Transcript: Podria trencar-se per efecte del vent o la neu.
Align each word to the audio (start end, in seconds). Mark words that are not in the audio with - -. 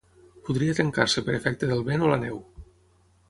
Podria 0.45 0.75
trencar-se 0.79 1.23
per 1.27 1.35
efecte 1.39 1.69
del 1.73 1.83
vent 1.91 2.05
o 2.05 2.09
la 2.13 2.19
neu. 2.27 2.43